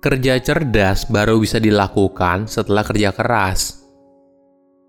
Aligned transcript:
Kerja 0.00 0.40
cerdas 0.40 1.04
baru 1.12 1.36
bisa 1.36 1.60
dilakukan 1.60 2.48
setelah 2.48 2.80
kerja 2.80 3.12
keras. 3.12 3.84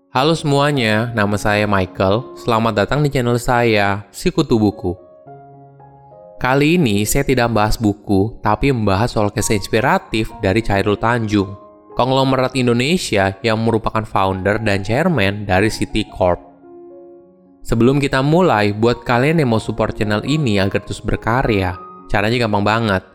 Halo 0.08 0.32
semuanya, 0.32 1.12
nama 1.12 1.36
saya 1.36 1.68
Michael. 1.68 2.32
Selamat 2.40 2.80
datang 2.80 3.04
di 3.04 3.12
channel 3.12 3.36
saya, 3.36 4.08
Sikutu 4.08 4.56
Buku. 4.56 4.96
Kali 6.40 6.80
ini 6.80 7.04
saya 7.04 7.28
tidak 7.28 7.52
membahas 7.52 7.76
buku, 7.76 8.40
tapi 8.40 8.72
membahas 8.72 9.12
soal 9.12 9.28
kisah 9.28 9.52
inspiratif 9.52 10.32
dari 10.40 10.64
Chairul 10.64 10.96
Tanjung, 10.96 11.60
konglomerat 11.92 12.56
Indonesia 12.56 13.36
yang 13.44 13.60
merupakan 13.60 14.08
founder 14.08 14.64
dan 14.64 14.80
chairman 14.80 15.44
dari 15.44 15.68
City 15.68 16.08
Corp. 16.08 16.40
Sebelum 17.60 18.00
kita 18.00 18.24
mulai, 18.24 18.72
buat 18.72 19.04
kalian 19.04 19.44
yang 19.44 19.52
mau 19.52 19.60
support 19.60 19.92
channel 19.92 20.24
ini 20.24 20.56
agar 20.56 20.80
terus 20.80 21.04
berkarya, 21.04 21.76
caranya 22.08 22.48
gampang 22.48 22.64
banget 22.64 23.11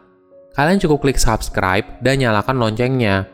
kalian 0.57 0.81
cukup 0.81 1.05
klik 1.05 1.21
subscribe 1.21 1.85
dan 2.01 2.17
nyalakan 2.17 2.57
loncengnya. 2.57 3.29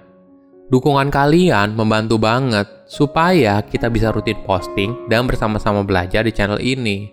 Dukungan 0.68 1.08
kalian 1.08 1.72
membantu 1.72 2.20
banget 2.20 2.68
supaya 2.84 3.64
kita 3.64 3.88
bisa 3.88 4.12
rutin 4.12 4.44
posting 4.44 5.08
dan 5.08 5.24
bersama-sama 5.24 5.88
belajar 5.88 6.28
di 6.28 6.36
channel 6.36 6.60
ini. 6.60 7.08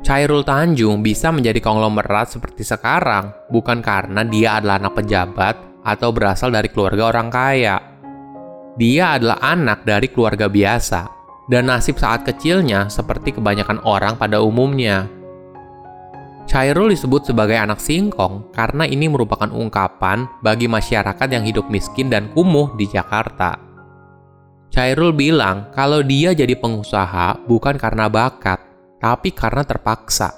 Cairul 0.00 0.40
Tanjung 0.40 1.04
bisa 1.04 1.28
menjadi 1.28 1.60
konglomerat 1.60 2.32
seperti 2.32 2.64
sekarang 2.64 3.28
bukan 3.52 3.84
karena 3.84 4.24
dia 4.24 4.56
adalah 4.56 4.80
anak 4.80 5.04
pejabat 5.04 5.54
atau 5.84 6.08
berasal 6.08 6.48
dari 6.48 6.72
keluarga 6.72 7.12
orang 7.12 7.28
kaya. 7.28 7.76
Dia 8.78 9.18
adalah 9.18 9.42
anak 9.42 9.82
dari 9.82 10.06
keluarga 10.08 10.46
biasa, 10.46 11.02
dan 11.50 11.66
nasib 11.66 11.98
saat 11.98 12.22
kecilnya 12.22 12.86
seperti 12.86 13.34
kebanyakan 13.34 13.82
orang 13.82 14.14
pada 14.14 14.38
umumnya. 14.38 15.17
Chairul 16.48 16.88
disebut 16.96 17.28
sebagai 17.28 17.60
anak 17.60 17.76
singkong 17.76 18.48
karena 18.56 18.88
ini 18.88 19.04
merupakan 19.04 19.52
ungkapan 19.52 20.24
bagi 20.40 20.64
masyarakat 20.64 21.28
yang 21.28 21.44
hidup 21.44 21.68
miskin 21.68 22.08
dan 22.08 22.32
kumuh 22.32 22.72
di 22.72 22.88
Jakarta. 22.88 23.60
Chairul 24.72 25.12
bilang 25.12 25.68
kalau 25.76 26.00
dia 26.00 26.32
jadi 26.32 26.56
pengusaha 26.56 27.44
bukan 27.44 27.76
karena 27.76 28.08
bakat, 28.08 28.64
tapi 28.96 29.28
karena 29.28 29.60
terpaksa. 29.60 30.32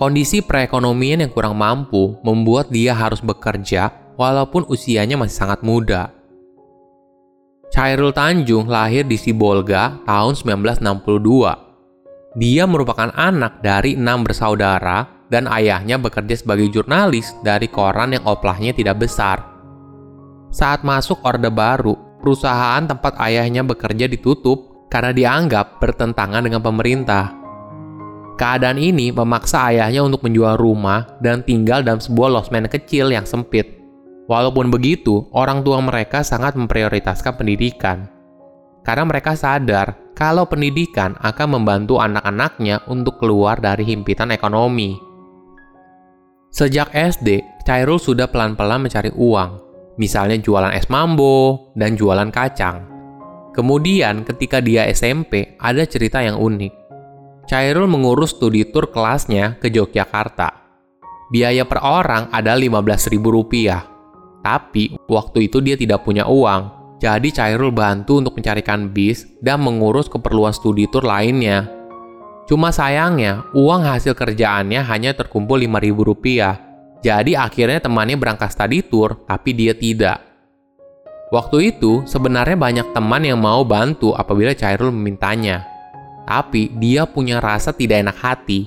Kondisi 0.00 0.40
perekonomian 0.40 1.20
yang 1.20 1.28
kurang 1.28 1.60
mampu 1.60 2.16
membuat 2.24 2.72
dia 2.72 2.96
harus 2.96 3.20
bekerja 3.20 3.92
walaupun 4.16 4.64
usianya 4.64 5.20
masih 5.20 5.44
sangat 5.44 5.60
muda. 5.60 6.08
Chairul 7.68 8.16
Tanjung 8.16 8.64
lahir 8.64 9.04
di 9.04 9.20
Sibolga 9.20 10.00
tahun 10.08 10.40
1962. 10.40 12.32
Dia 12.40 12.64
merupakan 12.64 13.12
anak 13.12 13.60
dari 13.60 13.92
enam 13.92 14.24
bersaudara 14.24 15.17
dan 15.28 15.48
ayahnya 15.48 16.00
bekerja 16.00 16.40
sebagai 16.40 16.68
jurnalis 16.72 17.36
dari 17.44 17.68
koran 17.68 18.16
yang 18.16 18.24
oplahnya 18.24 18.72
tidak 18.72 19.04
besar. 19.04 19.44
Saat 20.48 20.84
masuk 20.84 21.20
Orde 21.24 21.52
Baru, 21.52 21.96
perusahaan 22.20 22.80
tempat 22.84 23.20
ayahnya 23.20 23.60
bekerja 23.64 24.08
ditutup 24.08 24.88
karena 24.88 25.12
dianggap 25.12 25.78
bertentangan 25.78 26.44
dengan 26.44 26.64
pemerintah. 26.64 27.36
Keadaan 28.38 28.78
ini 28.78 29.10
memaksa 29.10 29.74
ayahnya 29.74 30.00
untuk 30.06 30.24
menjual 30.24 30.56
rumah 30.56 31.18
dan 31.20 31.42
tinggal 31.42 31.82
dalam 31.84 31.98
sebuah 32.00 32.30
losmen 32.38 32.70
kecil 32.70 33.10
yang 33.12 33.26
sempit. 33.26 33.76
Walaupun 34.28 34.68
begitu, 34.68 35.26
orang 35.32 35.64
tua 35.64 35.80
mereka 35.80 36.22
sangat 36.22 36.54
memprioritaskan 36.54 37.34
pendidikan. 37.34 38.06
Karena 38.86 39.04
mereka 39.04 39.34
sadar 39.34 40.14
kalau 40.14 40.46
pendidikan 40.46 41.18
akan 41.18 41.60
membantu 41.60 41.98
anak-anaknya 41.98 42.86
untuk 42.86 43.18
keluar 43.20 43.58
dari 43.58 43.84
himpitan 43.84 44.30
ekonomi. 44.30 45.07
Sejak 46.48 46.96
SD, 46.96 47.44
Cairul 47.68 48.00
sudah 48.00 48.24
pelan-pelan 48.32 48.88
mencari 48.88 49.12
uang, 49.12 49.50
misalnya 50.00 50.40
jualan 50.40 50.72
es 50.72 50.88
mambo 50.88 51.70
dan 51.76 51.92
jualan 51.92 52.32
kacang. 52.32 52.88
Kemudian 53.52 54.24
ketika 54.24 54.64
dia 54.64 54.88
SMP, 54.88 55.60
ada 55.60 55.84
cerita 55.84 56.24
yang 56.24 56.40
unik. 56.40 56.72
Cairul 57.44 57.84
mengurus 57.84 58.32
studi 58.32 58.64
tour 58.68 58.88
kelasnya 58.88 59.60
ke 59.60 59.68
Yogyakarta. 59.68 60.48
Biaya 61.28 61.68
per 61.68 61.84
orang 61.84 62.32
ada 62.32 62.56
Rp15.000. 62.56 64.40
Tapi 64.40 64.96
waktu 65.04 65.52
itu 65.52 65.60
dia 65.60 65.76
tidak 65.76 66.08
punya 66.08 66.24
uang, 66.24 66.96
jadi 66.98 67.28
Cairul 67.30 67.70
bantu 67.70 68.18
untuk 68.18 68.40
mencarikan 68.40 68.90
bis 68.90 69.28
dan 69.38 69.60
mengurus 69.60 70.10
keperluan 70.10 70.56
studi 70.56 70.88
tour 70.88 71.04
lainnya. 71.04 71.77
Cuma 72.48 72.72
sayangnya, 72.72 73.44
uang 73.52 73.84
hasil 73.84 74.16
kerjaannya 74.16 74.80
hanya 74.80 75.12
terkumpul 75.12 75.60
Rp5.000. 75.60 76.64
Jadi 77.04 77.36
akhirnya 77.36 77.78
temannya 77.84 78.16
berangkat 78.16 78.56
study 78.56 78.80
tour, 78.88 79.20
tapi 79.28 79.52
dia 79.52 79.76
tidak. 79.76 80.24
Waktu 81.28 81.76
itu, 81.76 82.08
sebenarnya 82.08 82.56
banyak 82.56 82.96
teman 82.96 83.20
yang 83.20 83.36
mau 83.36 83.60
bantu 83.68 84.16
apabila 84.16 84.56
Cairul 84.56 84.88
memintanya. 84.88 85.68
Tapi 86.24 86.72
dia 86.80 87.04
punya 87.04 87.36
rasa 87.36 87.76
tidak 87.76 88.00
enak 88.00 88.16
hati. 88.16 88.64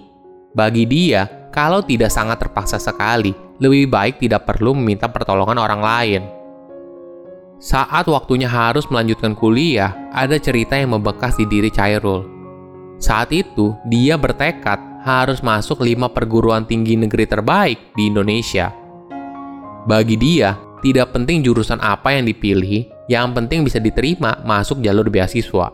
Bagi 0.54 0.86
dia, 0.86 1.50
kalau 1.50 1.82
tidak 1.82 2.14
sangat 2.14 2.38
terpaksa 2.38 2.78
sekali, 2.78 3.34
lebih 3.58 3.90
baik 3.90 4.22
tidak 4.22 4.46
perlu 4.46 4.78
meminta 4.78 5.10
pertolongan 5.10 5.58
orang 5.58 5.82
lain. 5.82 6.22
Saat 7.58 8.06
waktunya 8.10 8.46
harus 8.46 8.86
melanjutkan 8.94 9.34
kuliah, 9.34 9.94
ada 10.14 10.38
cerita 10.38 10.78
yang 10.78 10.98
membekas 10.98 11.34
di 11.38 11.50
diri 11.50 11.74
Cairul. 11.74 12.41
Saat 13.02 13.34
itu, 13.34 13.74
dia 13.90 14.14
bertekad 14.14 15.02
harus 15.02 15.42
masuk 15.42 15.82
lima 15.82 16.06
perguruan 16.06 16.70
tinggi 16.70 16.94
negeri 16.94 17.26
terbaik 17.26 17.98
di 17.98 18.14
Indonesia. 18.14 18.70
Bagi 19.90 20.14
dia, 20.14 20.54
tidak 20.86 21.10
penting 21.10 21.42
jurusan 21.42 21.82
apa 21.82 22.14
yang 22.14 22.30
dipilih, 22.30 22.86
yang 23.10 23.34
penting 23.34 23.66
bisa 23.66 23.82
diterima 23.82 24.38
masuk 24.46 24.86
jalur 24.86 25.10
beasiswa. 25.10 25.74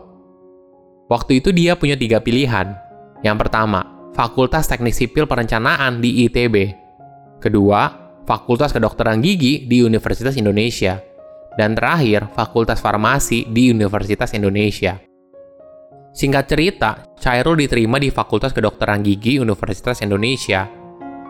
Waktu 1.08 1.44
itu 1.44 1.52
dia 1.52 1.76
punya 1.76 2.00
tiga 2.00 2.20
pilihan. 2.20 2.72
Yang 3.20 3.36
pertama, 3.44 4.12
Fakultas 4.16 4.68
Teknik 4.68 4.96
Sipil 4.96 5.28
Perencanaan 5.28 6.00
di 6.00 6.24
ITB. 6.28 6.72
Kedua, 7.40 7.88
Fakultas 8.24 8.72
Kedokteran 8.72 9.20
Gigi 9.20 9.68
di 9.68 9.84
Universitas 9.84 10.36
Indonesia. 10.36 11.00
Dan 11.56 11.76
terakhir, 11.76 12.28
Fakultas 12.32 12.80
Farmasi 12.80 13.48
di 13.48 13.72
Universitas 13.72 14.32
Indonesia. 14.36 15.07
Singkat 16.18 16.50
cerita, 16.50 16.90
Cairul 17.14 17.62
diterima 17.62 18.02
di 18.02 18.10
Fakultas 18.10 18.50
Kedokteran 18.50 19.06
Gigi 19.06 19.38
Universitas 19.38 20.02
Indonesia. 20.02 20.66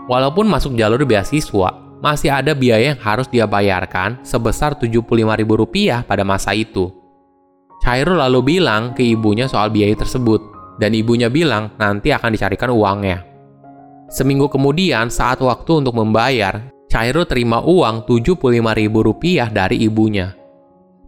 Walaupun 0.08 0.48
masuk 0.48 0.80
jalur 0.80 1.04
beasiswa, 1.04 2.00
masih 2.00 2.32
ada 2.32 2.56
biaya 2.56 2.96
yang 2.96 3.00
harus 3.04 3.28
dia 3.28 3.44
bayarkan 3.44 4.16
sebesar 4.24 4.80
Rp75.000 4.80 6.08
pada 6.08 6.24
masa 6.24 6.56
itu. 6.56 6.88
Cairul 7.84 8.16
lalu 8.16 8.56
bilang 8.56 8.96
ke 8.96 9.04
ibunya 9.04 9.44
soal 9.44 9.68
biaya 9.68 9.92
tersebut, 9.92 10.40
dan 10.80 10.96
ibunya 10.96 11.28
bilang 11.28 11.68
nanti 11.76 12.08
akan 12.08 12.32
dicarikan 12.32 12.72
uangnya. 12.72 13.28
Seminggu 14.08 14.48
kemudian, 14.48 15.12
saat 15.12 15.44
waktu 15.44 15.84
untuk 15.84 16.00
membayar, 16.00 16.64
Cairul 16.88 17.28
terima 17.28 17.60
uang 17.60 18.08
Rp75.000 18.08 19.52
dari 19.52 19.84
ibunya. 19.84 20.32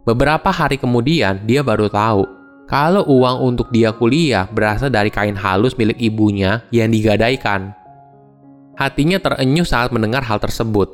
Beberapa 0.05 0.53
hari 0.53 0.77
kemudian, 0.77 1.41
dia 1.49 1.65
baru 1.65 1.89
tahu 1.89 2.40
kalau 2.71 3.03
uang 3.03 3.51
untuk 3.51 3.67
dia 3.67 3.91
kuliah 3.91 4.47
berasal 4.47 4.87
dari 4.87 5.11
kain 5.11 5.35
halus 5.35 5.75
milik 5.75 5.99
ibunya 5.99 6.63
yang 6.71 6.87
digadaikan. 6.87 7.75
Hatinya 8.79 9.19
terenyuh 9.19 9.67
saat 9.67 9.91
mendengar 9.91 10.23
hal 10.23 10.39
tersebut. 10.39 10.87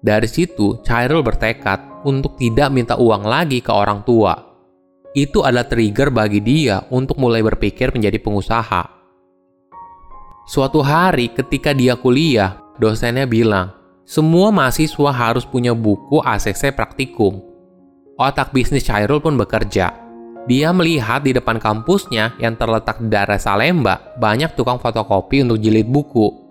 Dari 0.00 0.24
situ, 0.24 0.80
Chairul 0.80 1.20
bertekad 1.20 2.08
untuk 2.08 2.40
tidak 2.40 2.72
minta 2.72 2.96
uang 2.96 3.28
lagi 3.28 3.60
ke 3.60 3.68
orang 3.68 4.06
tua. 4.08 4.32
Itu 5.12 5.44
adalah 5.44 5.68
trigger 5.68 6.08
bagi 6.08 6.40
dia 6.40 6.80
untuk 6.88 7.20
mulai 7.20 7.44
berpikir 7.44 7.92
menjadi 7.92 8.16
pengusaha. 8.22 8.82
Suatu 10.48 10.80
hari 10.80 11.28
ketika 11.28 11.76
dia 11.76 11.92
kuliah, 12.00 12.56
dosennya 12.80 13.28
bilang, 13.28 13.74
semua 14.08 14.48
mahasiswa 14.48 15.12
harus 15.12 15.44
punya 15.44 15.76
buku 15.76 16.24
ACC 16.24 16.72
praktikum. 16.72 17.44
Otak 18.16 18.56
bisnis 18.56 18.88
Chairul 18.88 19.20
pun 19.20 19.36
bekerja 19.36 20.07
dia 20.48 20.72
melihat 20.72 21.20
di 21.20 21.36
depan 21.36 21.60
kampusnya 21.60 22.32
yang 22.40 22.56
terletak 22.56 22.96
di 23.04 23.12
daerah 23.12 23.36
Salemba 23.36 24.16
banyak 24.16 24.56
tukang 24.56 24.80
fotokopi 24.80 25.44
untuk 25.44 25.60
jilid 25.60 25.84
buku. 25.84 26.48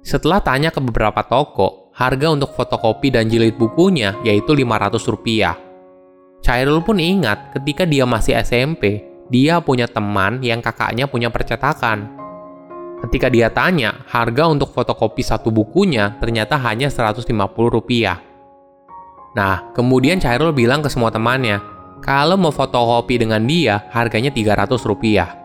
Setelah 0.00 0.40
tanya 0.40 0.72
ke 0.72 0.80
beberapa 0.80 1.20
toko, 1.28 1.92
harga 1.92 2.32
untuk 2.32 2.56
fotokopi 2.56 3.12
dan 3.12 3.28
jilid 3.28 3.60
bukunya 3.60 4.16
yaitu 4.24 4.56
500 4.56 5.04
rupiah. 5.12 5.52
Cairul 6.40 6.80
pun 6.80 6.96
ingat 6.96 7.52
ketika 7.52 7.84
dia 7.84 8.08
masih 8.08 8.40
SMP, 8.40 9.04
dia 9.28 9.60
punya 9.60 9.84
teman 9.84 10.40
yang 10.40 10.64
kakaknya 10.64 11.04
punya 11.04 11.28
percetakan. 11.28 12.16
Ketika 13.04 13.28
dia 13.28 13.52
tanya, 13.52 14.00
harga 14.08 14.48
untuk 14.48 14.72
fotokopi 14.72 15.20
satu 15.20 15.52
bukunya 15.52 16.16
ternyata 16.16 16.56
hanya 16.56 16.88
150 16.88 17.28
rupiah. 17.68 18.16
Nah, 19.36 19.76
kemudian 19.76 20.16
Cairul 20.16 20.56
bilang 20.56 20.80
ke 20.80 20.88
semua 20.88 21.12
temannya, 21.12 21.60
kalau 22.00 22.40
mau 22.40 22.52
fotokopi 22.52 23.20
dengan 23.20 23.44
dia, 23.44 23.84
harganya 23.92 24.32
300 24.32 24.80
rupiah. 24.88 25.36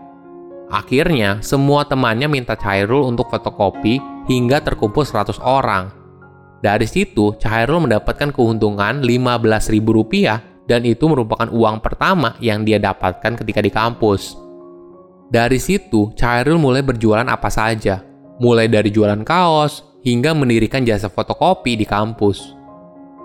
Akhirnya, 0.71 1.43
semua 1.45 1.85
temannya 1.85 2.25
minta 2.25 2.57
Cairul 2.57 3.05
untuk 3.05 3.29
fotokopi 3.29 4.01
hingga 4.25 4.63
terkumpul 4.63 5.05
100 5.05 5.37
orang. 5.43 5.93
Dari 6.63 6.89
situ, 6.89 7.37
Chairul 7.37 7.85
mendapatkan 7.85 8.33
keuntungan 8.33 9.05
Rp15.000 9.05 10.65
dan 10.65 10.81
itu 10.81 11.05
merupakan 11.05 11.45
uang 11.45 11.77
pertama 11.85 12.33
yang 12.41 12.65
dia 12.65 12.81
dapatkan 12.81 13.37
ketika 13.37 13.61
di 13.61 13.69
kampus. 13.69 14.33
Dari 15.29 15.61
situ, 15.61 16.15
Chairul 16.17 16.57
mulai 16.57 16.81
berjualan 16.81 17.27
apa 17.29 17.53
saja, 17.53 18.01
mulai 18.41 18.65
dari 18.65 18.89
jualan 18.89 19.21
kaos 19.21 19.85
hingga 20.01 20.33
mendirikan 20.33 20.81
jasa 20.81 21.09
fotokopi 21.09 21.77
di 21.77 21.85
kampus. 21.85 22.64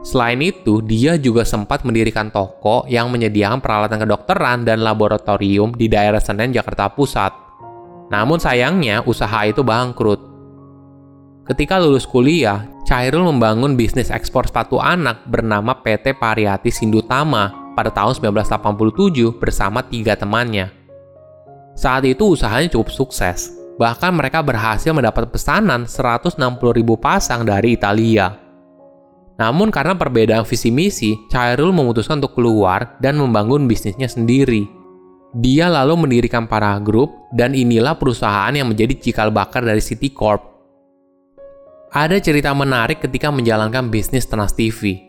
Selain 0.00 0.40
itu, 0.40 0.80
dia 0.80 1.20
juga 1.20 1.44
sempat 1.44 1.84
mendirikan 1.84 2.32
toko 2.32 2.88
yang 2.88 3.12
menyediakan 3.12 3.60
peralatan 3.60 4.00
kedokteran 4.00 4.64
dan 4.64 4.80
laboratorium 4.80 5.76
di 5.76 5.92
daerah 5.92 6.16
Senen, 6.16 6.56
Jakarta 6.56 6.88
Pusat. 6.88 7.32
Namun 8.08 8.40
sayangnya, 8.40 9.04
usaha 9.04 9.44
itu 9.44 9.60
bangkrut. 9.60 10.20
Ketika 11.44 11.76
lulus 11.76 12.08
kuliah, 12.08 12.64
Chairul 12.88 13.28
membangun 13.28 13.76
bisnis 13.76 14.08
ekspor 14.08 14.48
sepatu 14.48 14.80
anak 14.80 15.28
bernama 15.28 15.76
PT 15.78 16.16
Pariati 16.16 16.72
Sindutama 16.72 17.74
pada 17.76 17.92
tahun 17.92 18.16
1987 18.18 19.36
bersama 19.36 19.84
tiga 19.84 20.16
temannya. 20.16 20.72
Saat 21.76 22.08
itu 22.08 22.34
usahanya 22.34 22.72
cukup 22.72 22.90
sukses, 22.90 23.52
bahkan 23.78 24.10
mereka 24.16 24.42
berhasil 24.42 24.90
mendapat 24.90 25.28
pesanan 25.30 25.86
160.000 25.86 26.40
pasang 26.98 27.46
dari 27.46 27.78
Italia. 27.78 28.49
Namun 29.40 29.72
karena 29.72 29.96
perbedaan 29.96 30.44
visi 30.44 30.68
misi, 30.68 31.16
Chairul 31.32 31.72
memutuskan 31.72 32.20
untuk 32.20 32.36
keluar 32.36 33.00
dan 33.00 33.16
membangun 33.16 33.64
bisnisnya 33.64 34.04
sendiri. 34.04 34.68
Dia 35.32 35.72
lalu 35.72 36.04
mendirikan 36.04 36.44
Para 36.44 36.76
Group 36.76 37.32
dan 37.32 37.56
inilah 37.56 37.96
perusahaan 37.96 38.52
yang 38.52 38.68
menjadi 38.68 39.00
cikal 39.00 39.32
bakar 39.32 39.64
dari 39.64 39.80
City 39.80 40.12
Corp. 40.12 40.44
Ada 41.90 42.20
cerita 42.20 42.52
menarik 42.52 43.00
ketika 43.00 43.32
menjalankan 43.32 43.88
bisnis 43.88 44.28
Trans 44.28 44.52
TV. 44.52 45.08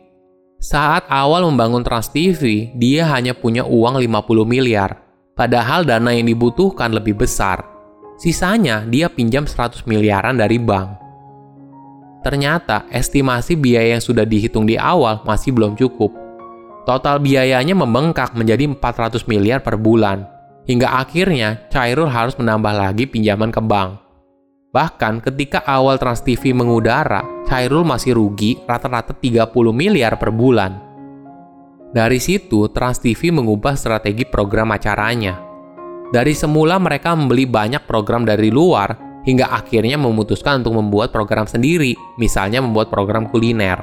Saat 0.61 1.09
awal 1.11 1.43
membangun 1.51 1.83
Trans 1.83 2.07
TV, 2.07 2.71
dia 2.77 3.09
hanya 3.11 3.35
punya 3.35 3.67
uang 3.67 3.99
50 3.99 4.45
miliar, 4.47 4.95
padahal 5.35 5.83
dana 5.83 6.13
yang 6.13 6.29
dibutuhkan 6.29 6.93
lebih 6.93 7.19
besar. 7.19 7.65
Sisanya 8.21 8.85
dia 8.85 9.09
pinjam 9.09 9.49
100 9.49 9.89
miliaran 9.89 10.37
dari 10.37 10.61
bank. 10.61 11.00
Ternyata 12.21 12.85
estimasi 12.93 13.57
biaya 13.57 13.97
yang 13.97 14.03
sudah 14.03 14.25
dihitung 14.25 14.69
di 14.69 14.77
awal 14.77 15.25
masih 15.25 15.53
belum 15.57 15.73
cukup. 15.73 16.13
Total 16.85 17.17
biayanya 17.17 17.73
membengkak 17.73 18.37
menjadi 18.37 18.69
400 18.69 19.25
miliar 19.25 19.65
per 19.65 19.77
bulan. 19.77 20.25
Hingga 20.69 21.01
akhirnya 21.01 21.65
Cairul 21.73 22.09
harus 22.09 22.37
menambah 22.37 22.73
lagi 22.77 23.09
pinjaman 23.09 23.49
ke 23.49 23.61
bank. 23.65 23.97
Bahkan 24.71 25.19
ketika 25.25 25.65
awal 25.65 25.97
Trans 25.97 26.21
TV 26.21 26.53
mengudara, 26.53 27.25
Cairul 27.49 27.83
masih 27.83 28.15
rugi 28.15 28.61
rata-rata 28.63 29.11
30 29.11 29.49
miliar 29.73 30.15
per 30.15 30.29
bulan. 30.29 30.77
Dari 31.91 32.23
situ, 32.23 32.71
Trans 32.71 33.01
TV 33.03 33.35
mengubah 33.35 33.75
strategi 33.75 34.23
program 34.23 34.71
acaranya. 34.71 35.35
Dari 36.13 36.31
semula 36.31 36.79
mereka 36.79 37.11
membeli 37.17 37.43
banyak 37.43 37.83
program 37.83 38.23
dari 38.23 38.47
luar 38.47 39.10
hingga 39.25 39.49
akhirnya 39.53 39.97
memutuskan 39.97 40.65
untuk 40.65 40.81
membuat 40.81 41.13
program 41.13 41.45
sendiri, 41.45 41.93
misalnya 42.17 42.61
membuat 42.61 42.89
program 42.89 43.29
kuliner. 43.29 43.77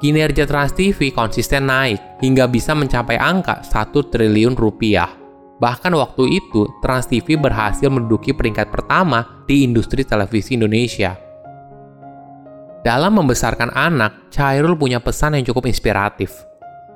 Kinerja 0.00 0.48
Trans 0.48 0.72
TV 0.72 1.12
konsisten 1.12 1.68
naik 1.68 2.24
hingga 2.24 2.48
bisa 2.48 2.72
mencapai 2.72 3.20
angka 3.20 3.60
1 3.60 3.92
triliun 3.92 4.56
rupiah. 4.56 5.12
Bahkan 5.60 5.92
waktu 5.92 6.40
itu, 6.40 6.64
Trans 6.80 7.04
TV 7.04 7.36
berhasil 7.36 7.92
menduduki 7.92 8.32
peringkat 8.32 8.72
pertama 8.72 9.44
di 9.44 9.60
industri 9.60 10.00
televisi 10.08 10.56
Indonesia. 10.56 11.20
Dalam 12.80 13.12
membesarkan 13.12 13.76
anak, 13.76 14.32
Chairul 14.32 14.72
punya 14.72 15.04
pesan 15.04 15.36
yang 15.36 15.44
cukup 15.44 15.68
inspiratif. 15.68 16.32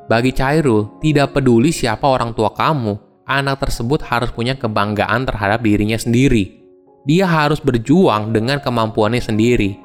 Bagi 0.09 0.33
Chairul, 0.33 0.97
tidak 1.05 1.37
peduli 1.37 1.77
siapa 1.77 2.09
orang 2.09 2.33
tua 2.33 2.57
kamu, 2.57 3.21
anak 3.29 3.69
tersebut 3.69 4.01
harus 4.09 4.33
punya 4.33 4.57
kebanggaan 4.57 5.29
terhadap 5.29 5.61
dirinya 5.61 6.01
sendiri 6.01 6.64
dia 7.05 7.29
harus 7.29 7.61
berjuang 7.61 8.33
dengan 8.33 8.61
kemampuannya 8.65 9.21
sendiri, 9.21 9.77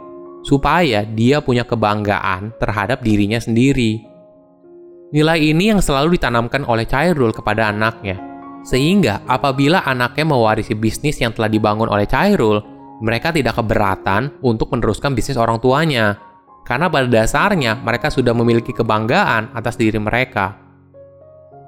supaya 0.43 1.03
dia 1.03 1.43
punya 1.43 1.67
kebanggaan 1.67 2.55
terhadap 2.55 3.03
dirinya 3.03 3.39
sendiri. 3.39 4.07
Nilai 5.11 5.39
ini 5.51 5.75
yang 5.75 5.83
selalu 5.83 6.15
ditanamkan 6.15 6.63
oleh 6.63 6.87
Chairul 6.87 7.35
kepada 7.35 7.75
anaknya, 7.75 8.15
sehingga 8.63 9.27
apabila 9.27 9.83
anaknya 9.83 10.25
mewarisi 10.31 10.79
bisnis 10.79 11.19
yang 11.19 11.35
telah 11.35 11.51
dibangun 11.51 11.91
oleh 11.91 12.07
Chairul, 12.07 12.63
mereka 13.03 13.35
tidak 13.35 13.59
keberatan 13.59 14.39
untuk 14.39 14.71
meneruskan 14.71 15.11
bisnis 15.11 15.35
orang 15.35 15.59
tuanya, 15.59 16.15
karena 16.63 16.87
pada 16.87 17.07
dasarnya 17.09 17.79
mereka 17.83 18.07
sudah 18.07 18.31
memiliki 18.31 18.71
kebanggaan 18.71 19.51
atas 19.57 19.75
diri 19.75 19.99
mereka. 19.99 20.55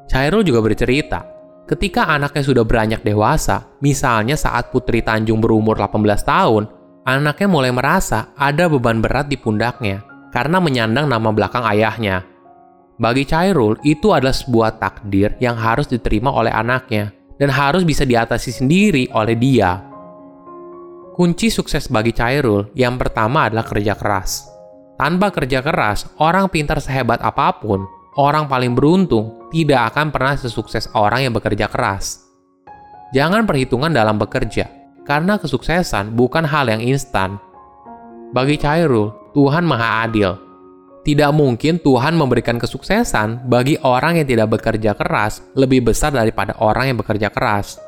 Chairul 0.08 0.44
juga 0.44 0.60
bercerita 0.64 1.41
Ketika 1.72 2.04
anaknya 2.04 2.44
sudah 2.44 2.68
beranjak 2.68 3.00
dewasa, 3.00 3.80
misalnya 3.80 4.36
saat 4.36 4.76
Putri 4.76 5.00
Tanjung 5.00 5.40
berumur 5.40 5.80
18 5.80 6.04
tahun, 6.20 6.68
anaknya 7.08 7.48
mulai 7.48 7.72
merasa 7.72 8.36
ada 8.36 8.68
beban 8.68 9.00
berat 9.00 9.32
di 9.32 9.40
pundaknya 9.40 10.04
karena 10.36 10.60
menyandang 10.60 11.08
nama 11.08 11.32
belakang 11.32 11.64
ayahnya. 11.64 12.28
Bagi 13.00 13.24
Chairul, 13.24 13.80
itu 13.88 14.12
adalah 14.12 14.36
sebuah 14.36 14.84
takdir 14.84 15.40
yang 15.40 15.56
harus 15.56 15.88
diterima 15.88 16.36
oleh 16.36 16.52
anaknya 16.52 17.16
dan 17.40 17.48
harus 17.48 17.88
bisa 17.88 18.04
diatasi 18.04 18.52
sendiri 18.52 19.08
oleh 19.16 19.40
dia. 19.40 19.80
Kunci 21.16 21.48
sukses 21.48 21.88
bagi 21.88 22.12
Chairul 22.12 22.68
yang 22.76 23.00
pertama 23.00 23.48
adalah 23.48 23.64
kerja 23.64 23.96
keras. 23.96 24.44
Tanpa 25.00 25.32
kerja 25.32 25.64
keras, 25.64 26.04
orang 26.20 26.52
pintar 26.52 26.84
sehebat 26.84 27.24
apa 27.24 27.64
pun 27.64 28.01
orang 28.20 28.52
paling 28.52 28.76
beruntung 28.76 29.48
tidak 29.52 29.94
akan 29.94 30.12
pernah 30.12 30.36
sesukses 30.36 30.92
orang 30.96 31.28
yang 31.28 31.34
bekerja 31.36 31.72
keras. 31.72 32.28
Jangan 33.12 33.44
perhitungan 33.44 33.92
dalam 33.92 34.16
bekerja, 34.16 34.72
karena 35.04 35.36
kesuksesan 35.36 36.16
bukan 36.16 36.48
hal 36.48 36.72
yang 36.72 36.80
instan. 36.80 37.36
Bagi 38.32 38.56
Cairul, 38.56 39.12
Tuhan 39.36 39.68
Maha 39.68 40.08
Adil. 40.08 40.32
Tidak 41.02 41.32
mungkin 41.34 41.82
Tuhan 41.82 42.14
memberikan 42.16 42.62
kesuksesan 42.62 43.50
bagi 43.50 43.76
orang 43.82 44.22
yang 44.22 44.28
tidak 44.30 44.54
bekerja 44.54 44.94
keras 44.94 45.42
lebih 45.58 45.92
besar 45.92 46.14
daripada 46.14 46.56
orang 46.62 46.94
yang 46.94 46.98
bekerja 47.02 47.34
keras. 47.34 47.82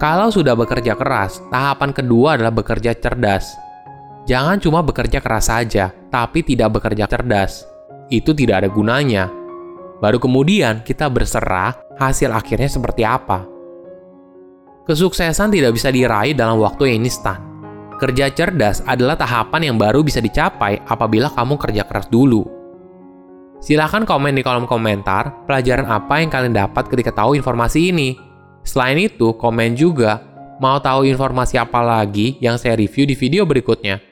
Kalau 0.00 0.30
sudah 0.30 0.54
bekerja 0.54 0.94
keras, 0.94 1.42
tahapan 1.50 1.90
kedua 1.90 2.38
adalah 2.38 2.54
bekerja 2.54 2.94
cerdas. 2.94 3.52
Jangan 4.24 4.62
cuma 4.62 4.86
bekerja 4.86 5.18
keras 5.18 5.50
saja, 5.50 5.90
tapi 6.14 6.46
tidak 6.46 6.78
bekerja 6.78 7.10
cerdas 7.10 7.71
itu 8.12 8.36
tidak 8.36 8.60
ada 8.60 8.68
gunanya. 8.68 9.32
Baru 10.04 10.20
kemudian 10.20 10.84
kita 10.84 11.08
berserah 11.08 11.72
hasil 11.96 12.28
akhirnya 12.28 12.68
seperti 12.68 13.08
apa. 13.08 13.48
Kesuksesan 14.84 15.54
tidak 15.54 15.78
bisa 15.78 15.88
diraih 15.88 16.36
dalam 16.36 16.60
waktu 16.60 16.92
yang 16.92 17.06
instan. 17.06 17.40
Kerja 17.96 18.34
cerdas 18.34 18.82
adalah 18.82 19.14
tahapan 19.14 19.72
yang 19.72 19.76
baru 19.78 20.02
bisa 20.02 20.18
dicapai 20.18 20.82
apabila 20.90 21.30
kamu 21.30 21.54
kerja 21.54 21.86
keras 21.86 22.10
dulu. 22.10 22.42
Silahkan 23.62 24.02
komen 24.02 24.34
di 24.34 24.42
kolom 24.42 24.66
komentar 24.66 25.46
pelajaran 25.46 25.86
apa 25.86 26.18
yang 26.18 26.34
kalian 26.34 26.50
dapat 26.50 26.90
ketika 26.90 27.14
tahu 27.14 27.38
informasi 27.38 27.94
ini. 27.94 28.18
Selain 28.66 28.98
itu, 28.98 29.38
komen 29.38 29.78
juga 29.78 30.18
mau 30.58 30.82
tahu 30.82 31.06
informasi 31.06 31.62
apa 31.62 31.78
lagi 31.78 32.42
yang 32.42 32.58
saya 32.58 32.74
review 32.74 33.06
di 33.06 33.14
video 33.14 33.46
berikutnya. 33.46 34.11